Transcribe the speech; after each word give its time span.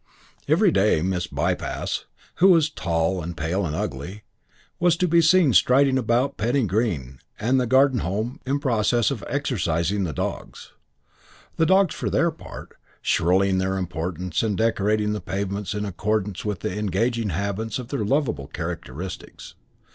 Every 0.47 0.71
day 0.71 1.03
Miss 1.03 1.27
Bypass, 1.27 2.05
who 2.37 2.47
was 2.47 2.71
tall 2.71 3.21
and 3.21 3.37
pale 3.37 3.67
and 3.67 3.75
ugly, 3.75 4.23
was 4.79 4.97
to 4.97 5.07
be 5.07 5.21
seen 5.21 5.53
striding 5.53 5.99
about 5.99 6.37
Penny 6.37 6.63
Green 6.65 7.19
and 7.39 7.61
the 7.61 7.67
Garden 7.67 7.99
Home 7.99 8.39
in 8.43 8.57
process 8.57 9.11
of 9.11 9.23
exercising 9.27 10.03
the 10.03 10.11
dogs; 10.11 10.71
the 11.57 11.67
dogs, 11.67 11.93
for 11.93 12.09
their 12.09 12.31
part, 12.31 12.71
shrilling 13.03 13.59
their 13.59 13.77
importance 13.77 14.41
and 14.41 14.57
decorating 14.57 15.13
the 15.13 15.21
pavements 15.21 15.75
in 15.75 15.85
accordance 15.85 16.43
with 16.43 16.61
the 16.61 16.75
engaging 16.79 17.29
habits 17.29 17.77
of 17.77 17.89
their 17.89 18.03
lovable 18.03 18.47
characteristics. 18.47 19.53